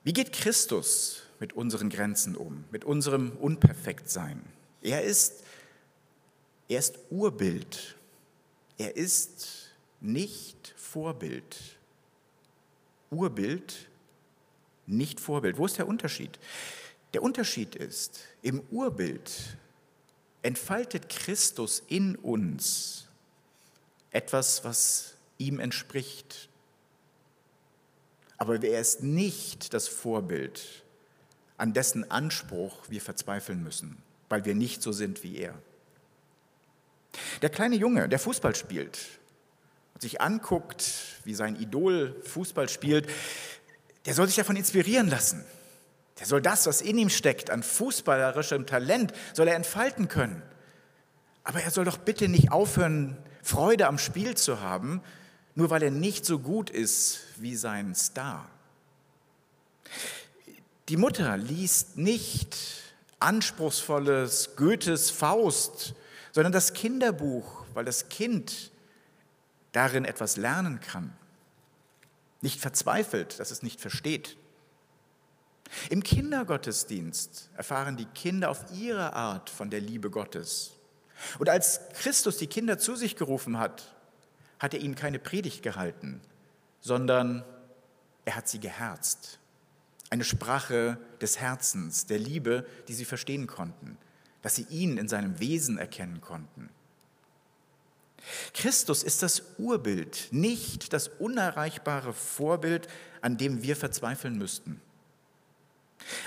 Wie 0.04 0.14
geht 0.14 0.34
Christus 0.34 1.24
mit 1.40 1.54
unseren 1.54 1.90
Grenzen 1.90 2.36
um, 2.36 2.66
mit 2.72 2.86
unserem 2.86 3.38
Unperfektsein? 3.38 4.42
Er 4.82 5.04
ist, 5.04 5.44
er 6.70 6.80
ist 6.80 6.98
Urbild. 7.12 7.98
Er 8.80 8.96
ist 8.96 9.59
nicht 10.02 10.74
Vorbild. 10.78 11.58
Urbild, 13.12 13.90
nicht 14.86 15.20
Vorbild. 15.20 15.58
Wo 15.58 15.66
ist 15.66 15.78
der 15.78 15.88
Unterschied? 15.88 16.40
Der 17.14 17.24
Unterschied 17.24 17.76
ist, 17.76 18.20
im 18.42 18.62
Urbild 18.72 19.58
entfaltet 20.42 21.10
Christus 21.10 21.84
in 21.88 22.16
uns 22.16 23.08
etwas, 24.12 24.64
was 24.64 25.16
ihm 25.38 25.60
entspricht. 25.60 26.50
Aber 28.38 28.62
er 28.64 28.80
ist 28.80 29.04
nicht 29.04 29.74
das 29.74 29.88
Vorbild, 29.88 30.84
an 31.58 31.74
dessen 31.74 32.10
Anspruch 32.10 32.90
wir 32.90 33.02
verzweifeln 33.02 33.64
müssen, 33.64 33.98
weil 34.30 34.46
wir 34.46 34.56
nicht 34.56 34.82
so 34.82 34.92
sind 34.92 35.24
wie 35.24 35.38
er. 35.38 35.62
Der 37.42 37.50
kleine 37.50 37.76
Junge, 37.76 38.08
der 38.08 38.20
Fußball 38.20 38.56
spielt 38.56 39.19
und 40.00 40.04
sich 40.04 40.22
anguckt, 40.22 40.94
wie 41.26 41.34
sein 41.34 41.58
Idol 41.58 42.16
Fußball 42.24 42.70
spielt, 42.70 43.10
der 44.06 44.14
soll 44.14 44.28
sich 44.28 44.38
davon 44.38 44.56
inspirieren 44.56 45.10
lassen. 45.10 45.44
Der 46.20 46.26
soll 46.26 46.42
das, 46.42 46.68
was 46.68 46.80
in 46.80 46.98
ihm 46.98 47.10
steckt, 47.10 47.50
an 47.50 47.64
fußballerischem 47.64 48.66
Talent, 48.66 49.12
soll 49.34 49.50
er 49.50 49.56
entfalten 49.56 50.08
können. 50.08 50.42
Aber 51.44 51.62
er 51.62 51.70
soll 51.70 51.84
doch 51.84 51.98
bitte 51.98 52.30
nicht 52.30 52.50
aufhören, 52.50 53.18
Freude 53.44 53.88
am 53.88 53.98
Spiel 53.98 54.36
zu 54.36 54.62
haben, 54.62 55.02
nur 55.54 55.70
weil 55.70 55.84
er 55.84 55.92
nicht 55.92 56.26
so 56.26 56.40
gut 56.40 56.70
ist 56.70 57.20
wie 57.36 57.58
sein 57.58 57.94
Star. 57.94 58.50
Die 60.88 60.96
Mutter 60.96 61.36
liest 61.36 61.98
nicht 61.98 62.56
anspruchsvolles 63.20 64.56
Goethes 64.56 65.12
Faust, 65.12 65.94
sondern 66.32 66.54
das 66.54 66.72
Kinderbuch, 66.72 67.66
weil 67.74 67.84
das 67.84 68.08
Kind 68.08 68.72
darin 69.72 70.06
etwas 70.06 70.38
lernen 70.38 70.80
kann. 70.80 71.14
Nicht 72.42 72.60
verzweifelt, 72.60 73.40
dass 73.40 73.52
es 73.52 73.64
nicht 73.64 73.82
versteht. 73.82 74.38
Im 75.90 76.04
Kindergottesdienst 76.04 77.50
erfahren 77.56 77.98
die 77.98 78.06
Kinder 78.06 78.50
auf 78.50 78.66
ihre 78.74 79.14
Art 79.14 79.50
von 79.50 79.70
der 79.70 79.82
Liebe 79.82 80.10
Gottes. 80.10 80.74
Und 81.38 81.50
als 81.50 81.82
Christus 81.94 82.38
die 82.38 82.48
Kinder 82.48 82.80
zu 82.80 82.96
sich 82.96 83.16
gerufen 83.16 83.60
hat, 83.60 83.96
hat 84.58 84.74
er 84.74 84.80
ihnen 84.80 84.96
keine 84.96 85.20
Predigt 85.20 85.62
gehalten, 85.64 86.22
sondern 86.82 87.44
er 88.26 88.36
hat 88.36 88.48
sie 88.48 88.60
geherzt. 88.60 89.40
Eine 90.10 90.24
Sprache 90.24 90.98
des 91.22 91.40
Herzens, 91.40 92.08
der 92.08 92.20
Liebe, 92.20 92.66
die 92.88 92.94
sie 92.94 93.06
verstehen 93.06 93.48
konnten, 93.48 93.98
dass 94.42 94.56
sie 94.56 94.66
ihn 94.70 94.98
in 94.98 95.08
seinem 95.08 95.40
Wesen 95.40 95.78
erkennen 95.78 96.22
konnten. 96.22 96.70
Christus 98.54 99.04
ist 99.04 99.24
das 99.24 99.44
Urbild, 99.58 100.30
nicht 100.32 100.94
das 100.94 101.08
unerreichbare 101.08 102.14
Vorbild, 102.14 102.88
an 103.22 103.38
dem 103.38 103.64
wir 103.64 103.76
verzweifeln 103.76 104.38
müssten. 104.38 104.82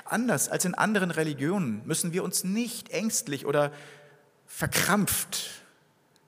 Anders 0.04 0.48
als 0.48 0.64
in 0.64 0.74
anderen 0.74 1.10
Religionen 1.10 1.82
müssen 1.86 2.12
wir 2.12 2.24
uns 2.24 2.44
nicht 2.44 2.90
ängstlich 2.90 3.46
oder 3.46 3.72
verkrampft, 4.46 5.62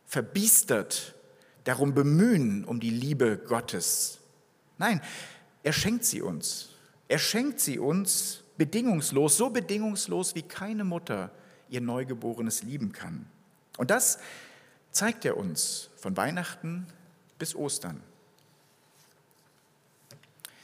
verbiestert 0.06 1.14
darum 1.64 1.94
bemühen, 1.94 2.64
um 2.64 2.80
die 2.80 2.90
Liebe 2.90 3.38
Gottes. 3.38 4.18
Nein, 4.78 5.00
er 5.62 5.72
schenkt 5.72 6.04
sie 6.04 6.22
uns. 6.22 6.70
Er 7.08 7.18
schenkt 7.18 7.60
sie 7.60 7.78
uns 7.78 8.42
bedingungslos, 8.56 9.36
so 9.36 9.50
bedingungslos 9.50 10.34
wie 10.34 10.42
keine 10.42 10.84
Mutter 10.84 11.30
ihr 11.68 11.80
Neugeborenes 11.80 12.62
lieben 12.62 12.92
kann. 12.92 13.26
Und 13.76 13.90
das 13.90 14.18
zeigt 14.94 15.24
er 15.24 15.36
uns 15.36 15.90
von 15.96 16.16
Weihnachten 16.16 16.86
bis 17.38 17.54
Ostern. 17.54 18.02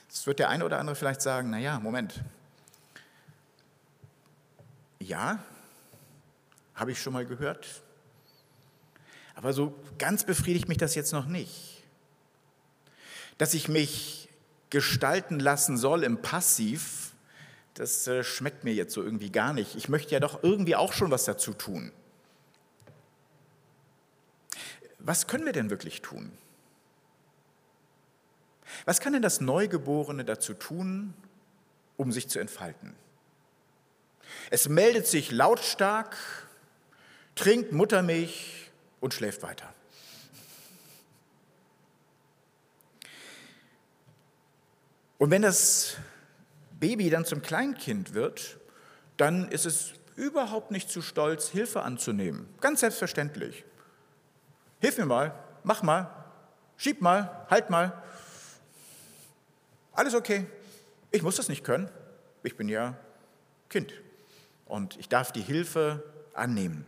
Jetzt 0.09 0.27
wird 0.27 0.39
der 0.39 0.49
eine 0.49 0.65
oder 0.65 0.79
andere 0.79 0.97
vielleicht 0.97 1.21
sagen, 1.21 1.51
naja, 1.51 1.79
Moment. 1.81 2.23
Ja, 5.01 5.43
habe 6.75 6.93
ich 6.93 7.03
schon 7.03 7.13
mal 7.13 7.27
gehört. 7.27 7.83
Aber 9.35 9.53
so 9.53 9.75
ganz 9.99 10.25
befriedigt 10.25 10.69
mich 10.69 10.79
das 10.79 10.95
jetzt 10.95 11.13
noch 11.13 11.27
nicht. 11.27 11.83
Dass 13.37 13.55
ich 13.55 13.69
mich 13.69 14.29
gestalten 14.71 15.41
lassen 15.41 15.77
soll 15.77 16.05
im 16.05 16.23
Passiv, 16.23 17.13
das 17.75 18.07
äh, 18.07 18.23
schmeckt 18.23 18.63
mir 18.63 18.75
jetzt 18.75 18.95
so 18.95 19.03
irgendwie 19.03 19.31
gar 19.31 19.53
nicht. 19.53 19.75
Ich 19.75 19.89
möchte 19.89 20.13
ja 20.13 20.21
doch 20.21 20.45
irgendwie 20.45 20.77
auch 20.77 20.93
schon 20.93 21.11
was 21.11 21.25
dazu 21.25 21.53
tun. 21.53 21.91
Was 25.11 25.26
können 25.26 25.45
wir 25.45 25.52
denn 25.52 25.71
wirklich 25.71 26.02
tun? 26.02 26.31
Was 28.85 29.00
kann 29.00 29.12
denn 29.12 29.23
das 29.23 29.40
Neugeborene 29.40 30.25
dazu 30.25 30.55
tun, 30.55 31.14
um 31.97 32.12
sich 32.12 32.29
zu 32.29 32.38
entfalten? 32.38 32.95
Es 34.50 34.69
meldet 34.69 35.09
sich 35.09 35.33
lautstark, 35.33 36.17
trinkt 37.35 37.73
Muttermilch 37.73 38.71
und 39.00 39.12
schläft 39.12 39.43
weiter. 39.43 39.75
Und 45.19 45.33
wenn 45.33 45.43
das 45.43 45.97
Baby 46.79 47.11
dann 47.11 47.25
zum 47.25 47.43
Kleinkind 47.43 48.14
wird, 48.14 48.61
dann 49.17 49.50
ist 49.50 49.67
es 49.67 49.95
überhaupt 50.14 50.71
nicht 50.71 50.88
zu 50.88 51.02
stolz, 51.02 51.49
Hilfe 51.49 51.83
anzunehmen. 51.83 52.49
Ganz 52.61 52.79
selbstverständlich. 52.79 53.64
Hilf 54.81 54.99
mir 54.99 55.07
mal, 55.07 55.35
mach 55.63 55.83
mal, 55.83 56.11
schieb 56.77 57.01
mal, 57.01 57.47
halt 57.51 57.71
mal. 57.71 58.03
Alles 59.93 60.15
okay. 60.15 60.47
Ich 61.11 61.23
muss 61.23 61.37
das 61.37 61.49
nicht 61.49 61.65
können. 61.65 61.91
Ich 62.43 62.57
bin 62.57 62.69
ja 62.69 62.97
Kind. 63.69 63.93
Und 64.67 64.97
ich 64.99 65.09
darf 65.09 65.33
die 65.33 65.43
Hilfe 65.43 66.03
annehmen. 66.35 66.87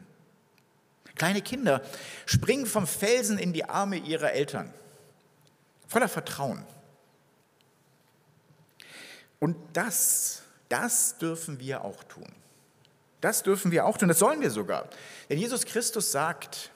Kleine 1.14 1.42
Kinder 1.42 1.82
springen 2.26 2.66
vom 2.66 2.86
Felsen 2.86 3.38
in 3.38 3.52
die 3.52 3.64
Arme 3.64 3.96
ihrer 3.96 4.32
Eltern. 4.32 4.72
Voller 5.86 6.08
Vertrauen. 6.08 6.64
Und 9.38 9.56
das, 9.72 10.42
das 10.68 11.18
dürfen 11.18 11.60
wir 11.60 11.84
auch 11.84 12.02
tun. 12.04 12.32
Das 13.20 13.42
dürfen 13.42 13.70
wir 13.70 13.86
auch 13.86 13.98
tun, 13.98 14.08
das 14.08 14.18
sollen 14.18 14.40
wir 14.40 14.50
sogar. 14.50 14.88
Denn 15.28 15.38
Jesus 15.38 15.64
Christus 15.64 16.10
sagt, 16.10 16.71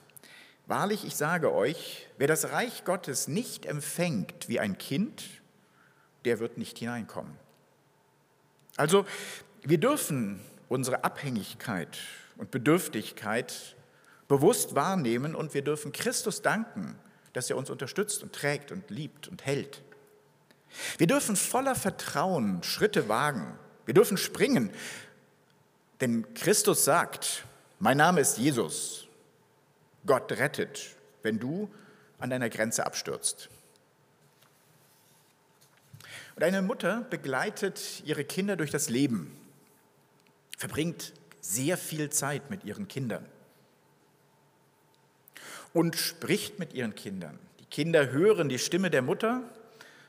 wahrlich, 0.67 1.05
ich 1.05 1.17
sage 1.17 1.53
euch, 1.53 2.07
wer 2.19 2.27
das 2.27 2.53
Reich 2.53 2.85
Gottes 2.85 3.29
nicht 3.29 3.67
empfängt 3.67 4.49
wie 4.49 4.61
ein 4.61 4.79
Kind, 4.79 5.25
der 6.25 6.41
wird 6.41 6.59
nicht 6.59 6.79
hineinkommen. 6.79 7.37
Also 8.77 9.07
wir 9.63 9.79
dürfen 9.79 10.41
unsere 10.69 11.05
Abhängigkeit 11.05 11.99
und 12.37 12.51
Bedürftigkeit 12.51 13.77
bewusst 14.29 14.75
wahrnehmen 14.75 15.35
und 15.35 15.55
wir 15.55 15.63
dürfen 15.63 15.93
Christus 15.93 16.43
danken, 16.43 16.99
dass 17.33 17.49
er 17.49 17.57
uns 17.57 17.71
unterstützt 17.71 18.23
und 18.23 18.33
trägt 18.33 18.73
und 18.73 18.91
liebt 18.91 19.29
und 19.29 19.47
hält. 19.47 19.83
Wir 20.99 21.07
dürfen 21.07 21.37
voller 21.37 21.75
Vertrauen 21.75 22.63
Schritte 22.63 23.09
wagen. 23.09 23.59
Wir 23.87 23.95
dürfen 23.95 24.17
springen, 24.17 24.71
denn 26.01 26.35
Christus 26.35 26.85
sagt, 26.85 27.45
mein 27.79 27.97
Name 27.97 28.21
ist 28.21 28.37
Jesus. 28.37 29.06
Gott 30.07 30.33
rettet, 30.33 30.97
wenn 31.23 31.39
du 31.39 31.71
an 32.19 32.31
deiner 32.31 32.49
Grenze 32.49 32.87
abstürzt. 32.87 33.49
Und 36.35 36.43
eine 36.43 36.63
Mutter 36.63 37.03
begleitet 37.11 38.03
ihre 38.05 38.25
Kinder 38.25 38.57
durch 38.57 38.71
das 38.71 38.89
Leben, 38.89 39.37
verbringt 40.57 41.13
sehr 41.41 41.77
viel 41.79 42.11
Zeit 42.11 42.51
mit 42.51 42.65
ihren 42.65 42.89
Kindern 42.89 43.25
und 45.73 45.97
spricht 45.97 46.59
mit 46.59 46.73
ihren 46.73 46.95
Kindern. 46.95 47.39
Die 47.61 47.67
Kinder 47.67 48.11
hören 48.11 48.49
die 48.49 48.59
Stimme 48.59 48.91
der 48.91 49.03
Mutter 49.03 49.43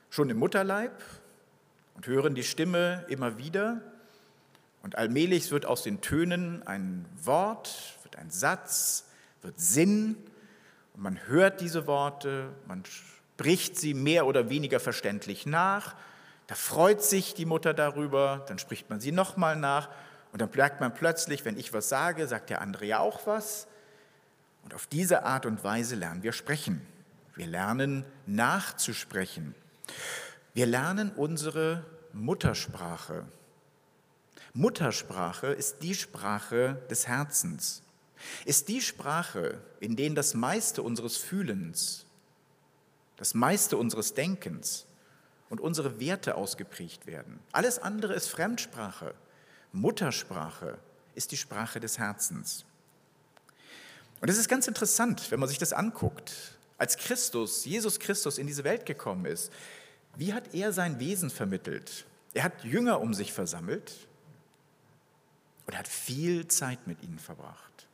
schon 0.10 0.30
im 0.30 0.38
Mutterleib 0.38 1.04
und 1.95 2.08
hören 2.08 2.36
die 2.36 2.43
Stimme 2.43 3.06
immer 3.10 3.38
wieder. 3.38 3.82
Und 4.82 4.98
allmählich 4.98 5.52
wird 5.52 5.65
aus 5.65 5.84
den 5.84 6.02
Tönen 6.02 6.65
ein 6.65 7.06
Wort, 7.21 7.98
wird 8.04 8.15
ein 8.15 8.30
Satz, 8.30 9.07
wird 9.47 9.60
Sinn. 9.60 10.15
Und 10.93 11.01
man 11.01 11.19
hört 11.27 11.62
diese 11.62 11.88
Worte, 11.88 12.49
man 12.67 12.83
spricht 12.86 13.77
sie 13.77 13.95
mehr 13.95 14.27
oder 14.27 14.49
weniger 14.49 14.79
verständlich 14.79 15.47
nach 15.47 15.95
da 16.47 16.55
freut 16.55 17.03
sich 17.03 17.33
die 17.33 17.45
Mutter 17.45 17.73
darüber, 17.73 18.45
dann 18.47 18.57
spricht 18.57 18.89
man 18.89 19.01
sie 19.01 19.12
nochmal 19.12 19.57
nach 19.57 19.89
und 20.31 20.41
dann 20.41 20.49
merkt 20.55 20.79
man 20.79 20.93
plötzlich, 20.93 21.43
wenn 21.43 21.57
ich 21.57 21.73
was 21.73 21.89
sage, 21.89 22.25
sagt 22.27 22.49
der 22.49 22.62
andere 22.62 22.86
ja 22.86 22.99
auch 22.99 23.27
was. 23.27 23.67
Und 24.63 24.73
auf 24.73 24.88
diese 24.88 25.23
Art 25.23 25.45
und 25.45 25.63
Weise 25.63 25.95
lernen 25.95 26.23
wir 26.23 26.31
sprechen. 26.31 26.86
Wir 27.36 27.47
lernen 27.47 28.05
nachzusprechen. 28.25 29.55
Wir 30.53 30.65
lernen 30.65 31.12
unsere 31.15 31.86
Muttersprache. 32.13 33.25
Muttersprache 34.53 35.47
ist 35.47 35.83
die 35.83 35.93
Sprache 35.93 36.81
des 36.89 37.07
Herzens, 37.07 37.83
ist 38.45 38.67
die 38.67 38.82
Sprache, 38.82 39.62
in 39.80 39.95
der 39.95 40.10
das 40.12 40.34
meiste 40.34 40.82
unseres 40.82 41.17
Fühlens, 41.17 42.06
das 43.15 43.34
meiste 43.34 43.77
unseres 43.77 44.13
Denkens, 44.13 44.88
und 45.49 45.62
unsere 45.62 45.99
Werte 45.99 46.36
ausgeprägt 46.36 47.08
werden. 47.08 47.39
Alles 47.51 47.80
andere 47.80 48.13
ist 48.13 48.27
Fremdsprache. 48.27 49.13
Muttersprache 49.71 50.77
ist 51.15 51.32
die 51.32 51.38
Sprache 51.38 51.80
des 51.80 51.97
Herzens. 51.97 52.65
Und 54.19 54.30
es 54.30 54.38
ist 54.38 54.49
ganz 54.49 54.67
interessant, 54.67 55.32
wenn 55.32 55.39
man 55.39 55.49
sich 55.49 55.58
das 55.58 55.73
anguckt. 55.73 56.34
Als 56.77 56.97
Christus, 56.97 57.65
Jesus 57.65 57.99
Christus 57.99 58.38
in 58.38 58.47
diese 58.47 58.63
Welt 58.63 58.86
gekommen 58.86 59.25
ist, 59.25 59.51
wie 60.15 60.34
hat 60.34 60.53
er 60.53 60.73
sein 60.73 60.99
Wesen 60.99 61.30
vermittelt? 61.30 62.06
Er 62.34 62.43
hat 62.43 62.63
Jünger 62.63 63.01
um 63.01 63.13
sich 63.13 63.34
versammelt 63.34 63.93
und 65.65 65.77
hat 65.77 65.88
viel 65.88 66.47
Zeit 66.47 66.88
mit 66.88 67.03
ihnen 67.03 67.19
verbracht. 67.19 67.88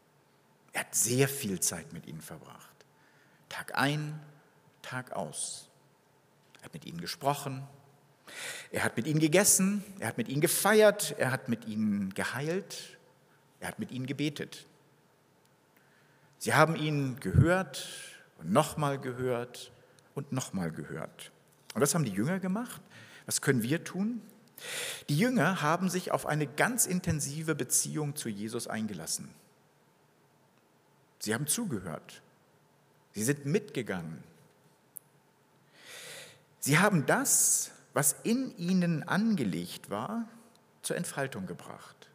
Sehr 0.93 1.27
viel 1.27 1.59
Zeit 1.59 1.91
mit 1.91 2.05
ihnen 2.05 2.21
verbracht. 2.21 2.85
Tag 3.49 3.75
ein, 3.75 4.19
Tag 4.83 5.11
aus. 5.13 5.69
Er 6.59 6.65
hat 6.65 6.73
mit 6.73 6.85
ihnen 6.85 7.01
gesprochen, 7.01 7.63
er 8.71 8.83
hat 8.83 8.95
mit 8.95 9.07
ihnen 9.07 9.19
gegessen, 9.19 9.83
er 9.99 10.07
hat 10.07 10.17
mit 10.17 10.29
ihnen 10.29 10.41
gefeiert, 10.41 11.15
er 11.17 11.31
hat 11.31 11.49
mit 11.49 11.65
ihnen 11.65 12.13
geheilt, 12.13 12.97
er 13.59 13.69
hat 13.69 13.79
mit 13.79 13.91
ihnen 13.91 14.05
gebetet. 14.05 14.67
Sie 16.37 16.53
haben 16.53 16.75
ihn 16.75 17.19
gehört 17.19 17.87
und 18.37 18.51
nochmal 18.51 18.99
gehört 18.99 19.71
und 20.13 20.31
nochmal 20.31 20.71
gehört. 20.71 21.31
Und 21.73 21.81
was 21.81 21.95
haben 21.95 22.05
die 22.05 22.11
Jünger 22.11 22.39
gemacht? 22.39 22.81
Was 23.25 23.41
können 23.41 23.63
wir 23.63 23.83
tun? 23.83 24.21
Die 25.09 25.17
Jünger 25.17 25.61
haben 25.61 25.89
sich 25.89 26.11
auf 26.11 26.25
eine 26.25 26.45
ganz 26.45 26.85
intensive 26.85 27.55
Beziehung 27.55 28.15
zu 28.15 28.29
Jesus 28.29 28.67
eingelassen. 28.67 29.33
Sie 31.23 31.33
haben 31.33 31.47
zugehört. 31.47 32.21
Sie 33.13 33.23
sind 33.23 33.45
mitgegangen. 33.45 34.21
Sie 36.59 36.79
haben 36.79 37.05
das, 37.05 37.71
was 37.93 38.17
in 38.23 38.53
ihnen 38.57 39.07
angelegt 39.07 39.89
war, 39.89 40.27
zur 40.81 40.97
Entfaltung 40.97 41.45
gebracht. 41.45 42.09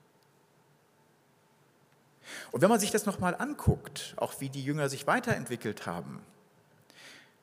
Und 2.52 2.60
wenn 2.60 2.68
man 2.68 2.80
sich 2.80 2.90
das 2.90 3.06
nochmal 3.06 3.34
anguckt, 3.34 4.12
auch 4.18 4.42
wie 4.42 4.50
die 4.50 4.62
Jünger 4.62 4.90
sich 4.90 5.06
weiterentwickelt 5.06 5.86
haben, 5.86 6.20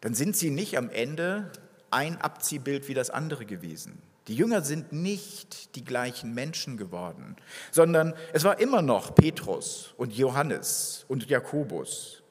dann 0.01 0.13
sind 0.13 0.38
sie 0.38 0.51
nicht 0.51 0.78
am 0.78 0.91
Ende 0.91 1.51
ein 1.89 2.21
Abziehbild 2.21 2.88
wie 2.88 2.93
das 2.93 3.10
andere 3.10 3.47
gewesen. 3.47 3.99
Die 4.28 4.36
Jünger 4.36 4.62
sind 4.62 4.92
nicht 4.92 5.76
die 5.76 5.86
gleichen 5.86 6.34
Menschen 6.34 6.78
geworden, 6.78 7.36
sondern 7.72 8.14
es 8.34 8.44
war 8.44 8.60
immer 8.60 8.82
noch 8.82 9.14
Petrus 9.14 9.94
und 9.98 10.14
Johannes 10.14 11.06
und 11.08 11.28
Jakobus 11.30 12.24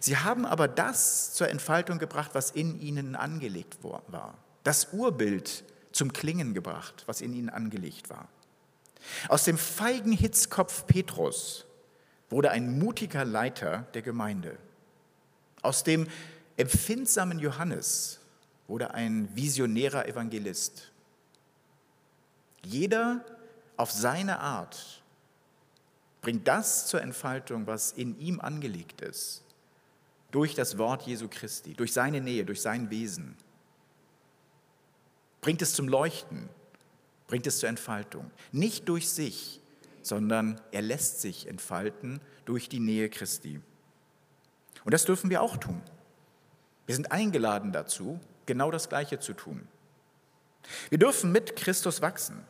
Sie 0.00 0.16
haben 0.16 0.46
aber 0.46 0.68
das 0.68 1.34
zur 1.34 1.48
Entfaltung 1.48 1.98
gebracht, 1.98 2.30
was 2.34 2.50
in 2.50 2.80
ihnen 2.80 3.16
angelegt 3.16 3.78
war. 3.82 4.34
Das 4.62 4.92
Urbild 4.92 5.64
zum 5.92 6.12
Klingen 6.12 6.54
gebracht, 6.54 7.04
was 7.06 7.20
in 7.20 7.34
ihnen 7.34 7.50
angelegt 7.50 8.10
war. 8.10 8.28
Aus 9.28 9.44
dem 9.44 9.58
feigen 9.58 10.12
Hitzkopf 10.12 10.86
Petrus 10.86 11.66
wurde 12.30 12.50
ein 12.50 12.78
mutiger 12.78 13.24
Leiter 13.24 13.86
der 13.94 14.02
Gemeinde. 14.02 14.56
Aus 15.62 15.84
dem 15.84 16.08
empfindsamen 16.56 17.38
Johannes 17.38 18.20
wurde 18.66 18.94
ein 18.94 19.28
visionärer 19.34 20.08
Evangelist. 20.08 20.90
Jeder 22.66 23.24
auf 23.76 23.90
seine 23.90 24.40
Art 24.40 25.02
bringt 26.20 26.48
das 26.48 26.86
zur 26.86 27.02
Entfaltung, 27.02 27.66
was 27.66 27.92
in 27.92 28.18
ihm 28.18 28.40
angelegt 28.40 29.00
ist 29.00 29.44
durch 30.30 30.56
das 30.56 30.78
Wort 30.78 31.02
Jesu 31.02 31.28
Christi, 31.28 31.74
durch 31.74 31.92
seine 31.92 32.20
Nähe, 32.20 32.44
durch 32.44 32.60
sein 32.60 32.90
Wesen. 32.90 33.36
Bringt 35.40 35.62
es 35.62 35.74
zum 35.74 35.86
Leuchten, 35.86 36.48
bringt 37.28 37.46
es 37.46 37.60
zur 37.60 37.68
Entfaltung. 37.68 38.30
Nicht 38.50 38.88
durch 38.88 39.08
sich, 39.10 39.60
sondern 40.02 40.60
er 40.72 40.82
lässt 40.82 41.20
sich 41.20 41.46
entfalten 41.46 42.20
durch 42.46 42.68
die 42.68 42.80
Nähe 42.80 43.08
Christi. 43.10 43.60
Und 44.84 44.92
das 44.92 45.04
dürfen 45.04 45.30
wir 45.30 45.40
auch 45.40 45.56
tun. 45.56 45.80
Wir 46.86 46.96
sind 46.96 47.12
eingeladen 47.12 47.72
dazu, 47.72 48.18
genau 48.46 48.72
das 48.72 48.88
Gleiche 48.88 49.20
zu 49.20 49.34
tun. 49.34 49.68
Wir 50.88 50.98
dürfen 50.98 51.30
mit 51.30 51.56
Christus 51.56 52.02
wachsen. 52.02 52.44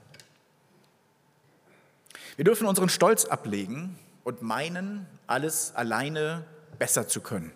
Wir 2.37 2.45
dürfen 2.45 2.67
unseren 2.67 2.89
Stolz 2.89 3.25
ablegen 3.25 3.99
und 4.25 4.43
meinen, 4.43 5.07
alles 5.27 5.75
alleine 5.75 6.45
besser 6.79 7.07
zu 7.07 7.21
können. 7.21 7.53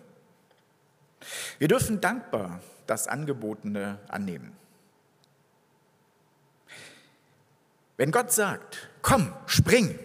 Wir 1.57 1.67
dürfen 1.67 1.99
dankbar 1.99 2.61
das 2.87 3.07
Angebotene 3.07 3.99
annehmen. 4.07 4.55
Wenn 7.97 8.11
Gott 8.11 8.31
sagt, 8.31 8.87
komm, 9.01 9.33
spring, 9.45 9.99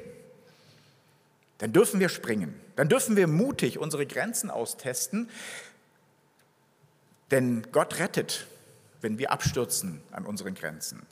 dann 1.59 1.73
dürfen 1.73 2.01
wir 2.01 2.09
springen. 2.09 2.61
Dann 2.75 2.89
dürfen 2.89 3.15
wir 3.15 3.29
mutig 3.29 3.79
unsere 3.79 4.05
Grenzen 4.05 4.51
austesten, 4.51 5.31
denn 7.31 7.71
Gott 7.71 8.01
rettet, 8.01 8.49
wenn 9.01 9.19
wir 9.19 9.31
abstürzen 9.31 10.03
an 10.11 10.27
unseren 10.27 10.55
Grenzen. 10.55 11.07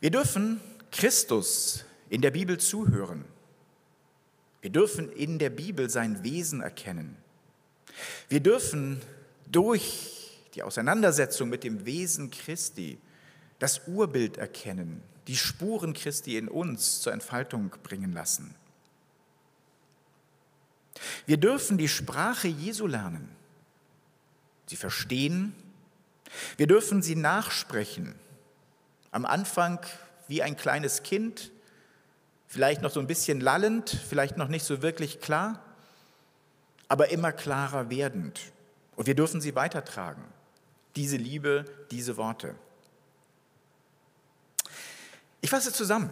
Wir 0.00 0.10
dürfen 0.10 0.60
Christus 0.92 1.84
in 2.10 2.20
der 2.20 2.30
Bibel 2.30 2.58
zuhören. 2.58 3.24
Wir 4.60 4.70
dürfen 4.70 5.10
in 5.10 5.38
der 5.38 5.50
Bibel 5.50 5.90
sein 5.90 6.22
Wesen 6.22 6.60
erkennen. 6.60 7.16
Wir 8.28 8.40
dürfen 8.40 9.00
durch 9.50 10.38
die 10.54 10.62
Auseinandersetzung 10.62 11.48
mit 11.48 11.64
dem 11.64 11.84
Wesen 11.84 12.30
Christi 12.30 12.98
das 13.58 13.88
Urbild 13.88 14.36
erkennen, 14.36 15.02
die 15.26 15.36
Spuren 15.36 15.94
Christi 15.94 16.36
in 16.36 16.48
uns 16.48 17.00
zur 17.00 17.12
Entfaltung 17.12 17.70
bringen 17.82 18.12
lassen. 18.12 18.54
Wir 21.26 21.38
dürfen 21.38 21.78
die 21.78 21.88
Sprache 21.88 22.48
Jesu 22.48 22.86
lernen, 22.86 23.28
sie 24.66 24.76
verstehen. 24.76 25.54
Wir 26.56 26.66
dürfen 26.66 27.02
sie 27.02 27.16
nachsprechen. 27.16 28.14
Am 29.10 29.26
Anfang 29.26 29.80
wie 30.28 30.42
ein 30.42 30.56
kleines 30.56 31.02
Kind, 31.02 31.50
vielleicht 32.46 32.82
noch 32.82 32.90
so 32.90 33.00
ein 33.00 33.06
bisschen 33.06 33.40
lallend, 33.40 33.90
vielleicht 33.90 34.36
noch 34.36 34.48
nicht 34.48 34.64
so 34.64 34.82
wirklich 34.82 35.20
klar, 35.20 35.62
aber 36.88 37.10
immer 37.10 37.32
klarer 37.32 37.90
werdend. 37.90 38.40
Und 38.96 39.06
wir 39.06 39.14
dürfen 39.14 39.40
sie 39.40 39.54
weitertragen, 39.54 40.24
diese 40.96 41.16
Liebe, 41.16 41.64
diese 41.90 42.16
Worte. 42.16 42.54
Ich 45.40 45.50
fasse 45.50 45.72
zusammen. 45.72 46.10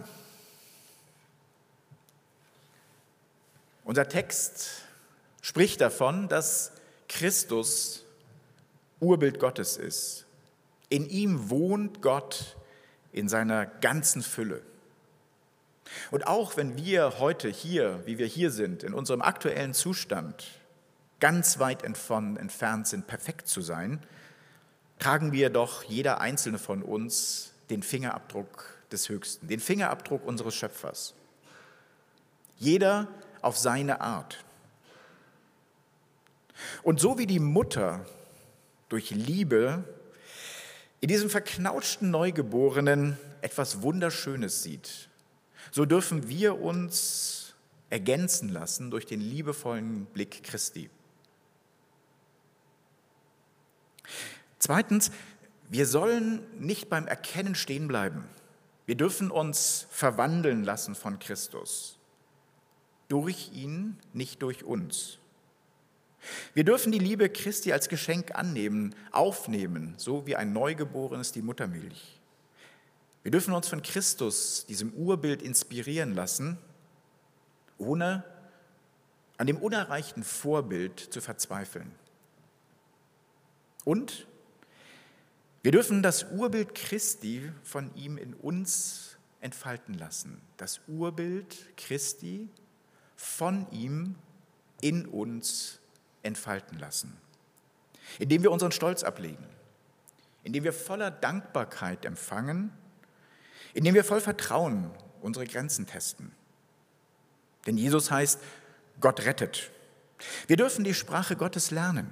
Unser 3.84 4.08
Text 4.08 4.82
spricht 5.42 5.80
davon, 5.80 6.28
dass 6.28 6.72
Christus 7.08 8.04
Urbild 9.00 9.40
Gottes 9.40 9.76
ist. 9.76 10.26
In 10.88 11.08
ihm 11.08 11.50
wohnt 11.50 12.02
Gott 12.02 12.56
in 13.12 13.28
seiner 13.28 13.66
ganzen 13.66 14.22
Fülle. 14.22 14.62
Und 16.10 16.26
auch 16.26 16.56
wenn 16.56 16.76
wir 16.76 17.18
heute 17.18 17.48
hier, 17.48 18.02
wie 18.06 18.18
wir 18.18 18.26
hier 18.26 18.50
sind, 18.50 18.82
in 18.82 18.94
unserem 18.94 19.22
aktuellen 19.22 19.74
Zustand 19.74 20.46
ganz 21.18 21.58
weit 21.58 21.82
entfernt 21.82 22.86
sind, 22.86 23.06
perfekt 23.06 23.48
zu 23.48 23.60
sein, 23.60 24.00
tragen 24.98 25.32
wir 25.32 25.50
doch 25.50 25.82
jeder 25.82 26.20
einzelne 26.20 26.58
von 26.58 26.82
uns 26.82 27.52
den 27.70 27.82
Fingerabdruck 27.82 28.64
des 28.92 29.08
Höchsten, 29.08 29.48
den 29.48 29.60
Fingerabdruck 29.60 30.24
unseres 30.26 30.54
Schöpfers. 30.54 31.14
Jeder 32.56 33.08
auf 33.42 33.56
seine 33.56 34.00
Art. 34.00 34.44
Und 36.82 37.00
so 37.00 37.18
wie 37.18 37.26
die 37.26 37.40
Mutter 37.40 38.04
durch 38.88 39.10
Liebe 39.10 39.84
in 41.00 41.08
diesem 41.08 41.30
verknautschten 41.30 42.10
Neugeborenen 42.10 43.18
etwas 43.40 43.82
Wunderschönes 43.82 44.62
sieht, 44.62 45.08
so 45.70 45.84
dürfen 45.84 46.28
wir 46.28 46.60
uns 46.60 47.54
ergänzen 47.88 48.48
lassen 48.48 48.90
durch 48.90 49.06
den 49.06 49.20
liebevollen 49.20 50.06
Blick 50.06 50.42
Christi. 50.42 50.90
Zweitens, 54.58 55.10
wir 55.70 55.86
sollen 55.86 56.42
nicht 56.58 56.88
beim 56.88 57.06
Erkennen 57.06 57.54
stehen 57.54 57.88
bleiben. 57.88 58.24
Wir 58.86 58.96
dürfen 58.96 59.30
uns 59.30 59.86
verwandeln 59.90 60.64
lassen 60.64 60.94
von 60.94 61.18
Christus. 61.18 61.98
Durch 63.08 63.52
ihn, 63.52 63.96
nicht 64.12 64.42
durch 64.42 64.64
uns. 64.64 65.19
Wir 66.54 66.64
dürfen 66.64 66.92
die 66.92 66.98
Liebe 66.98 67.28
Christi 67.30 67.72
als 67.72 67.88
Geschenk 67.88 68.34
annehmen, 68.34 68.94
aufnehmen, 69.10 69.94
so 69.96 70.26
wie 70.26 70.36
ein 70.36 70.52
Neugeborenes 70.52 71.32
die 71.32 71.42
Muttermilch. 71.42 72.20
Wir 73.22 73.30
dürfen 73.30 73.54
uns 73.54 73.68
von 73.68 73.82
Christus, 73.82 74.66
diesem 74.66 74.92
Urbild, 74.92 75.42
inspirieren 75.42 76.14
lassen, 76.14 76.58
ohne 77.78 78.24
an 79.36 79.46
dem 79.46 79.58
unerreichten 79.58 80.22
Vorbild 80.22 81.00
zu 81.00 81.20
verzweifeln. 81.20 81.92
Und 83.84 84.26
wir 85.62 85.72
dürfen 85.72 86.02
das 86.02 86.24
Urbild 86.30 86.74
Christi 86.74 87.50
von 87.62 87.94
ihm 87.94 88.16
in 88.16 88.34
uns 88.34 89.18
entfalten 89.40 89.94
lassen. 89.94 90.40
Das 90.56 90.80
Urbild 90.88 91.76
Christi 91.76 92.48
von 93.16 93.66
ihm 93.70 94.14
in 94.80 95.06
uns 95.06 95.80
entfalten 96.22 96.78
lassen. 96.78 97.16
Indem 98.18 98.42
wir 98.42 98.50
unseren 98.50 98.72
Stolz 98.72 99.02
ablegen, 99.02 99.46
indem 100.42 100.64
wir 100.64 100.72
voller 100.72 101.10
Dankbarkeit 101.10 102.04
empfangen, 102.04 102.72
indem 103.74 103.94
wir 103.94 104.04
voll 104.04 104.20
Vertrauen 104.20 104.90
unsere 105.20 105.46
Grenzen 105.46 105.86
testen. 105.86 106.32
Denn 107.66 107.76
Jesus 107.76 108.10
heißt, 108.10 108.40
Gott 109.00 109.20
rettet. 109.24 109.70
Wir 110.46 110.56
dürfen 110.56 110.84
die 110.84 110.94
Sprache 110.94 111.36
Gottes 111.36 111.70
lernen, 111.70 112.10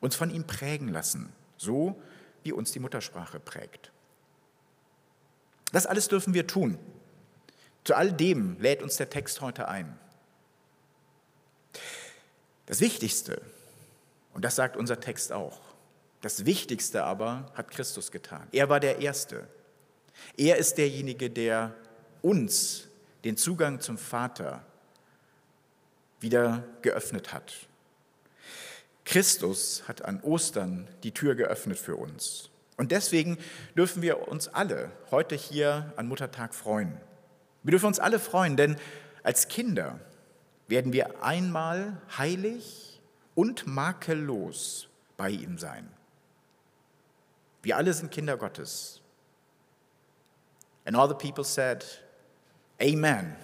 uns 0.00 0.16
von 0.16 0.30
ihm 0.30 0.44
prägen 0.44 0.88
lassen, 0.88 1.32
so 1.56 2.00
wie 2.42 2.52
uns 2.52 2.72
die 2.72 2.80
Muttersprache 2.80 3.40
prägt. 3.40 3.90
Das 5.72 5.86
alles 5.86 6.08
dürfen 6.08 6.34
wir 6.34 6.46
tun. 6.46 6.78
Zu 7.84 7.94
all 7.94 8.12
dem 8.12 8.58
lädt 8.60 8.82
uns 8.82 8.96
der 8.96 9.10
Text 9.10 9.40
heute 9.40 9.68
ein. 9.68 9.98
Das 12.66 12.80
Wichtigste, 12.80 13.42
und 14.32 14.44
das 14.44 14.56
sagt 14.56 14.76
unser 14.76 15.00
Text 15.00 15.32
auch, 15.32 15.60
das 16.20 16.46
Wichtigste 16.46 17.04
aber 17.04 17.52
hat 17.54 17.70
Christus 17.70 18.10
getan. 18.10 18.48
Er 18.52 18.70
war 18.70 18.80
der 18.80 19.00
Erste. 19.00 19.46
Er 20.36 20.56
ist 20.56 20.78
derjenige, 20.78 21.28
der 21.28 21.74
uns 22.22 22.88
den 23.24 23.36
Zugang 23.36 23.80
zum 23.80 23.98
Vater 23.98 24.64
wieder 26.20 26.64
geöffnet 26.80 27.34
hat. 27.34 27.54
Christus 29.04 29.82
hat 29.86 30.02
an 30.02 30.22
Ostern 30.22 30.88
die 31.02 31.12
Tür 31.12 31.34
geöffnet 31.34 31.78
für 31.78 31.96
uns. 31.96 32.48
Und 32.76 32.90
deswegen 32.90 33.38
dürfen 33.76 34.00
wir 34.02 34.28
uns 34.28 34.48
alle 34.48 34.90
heute 35.10 35.36
hier 35.36 35.92
an 35.96 36.08
Muttertag 36.08 36.54
freuen. 36.54 36.98
Wir 37.62 37.72
dürfen 37.72 37.86
uns 37.86 38.00
alle 38.00 38.18
freuen, 38.18 38.56
denn 38.56 38.76
als 39.22 39.48
Kinder 39.48 40.00
werden 40.68 40.92
wir 40.92 41.22
einmal 41.22 42.00
heilig 42.16 43.00
und 43.34 43.66
makellos 43.66 44.88
bei 45.16 45.30
ihm 45.30 45.58
sein. 45.58 45.88
Wir 47.62 47.76
alle 47.76 47.92
sind 47.92 48.10
Kinder 48.10 48.36
Gottes. 48.36 49.00
And 50.84 50.96
all 50.96 51.08
the 51.08 51.14
people 51.14 51.44
said, 51.44 51.84
Amen. 52.80 53.36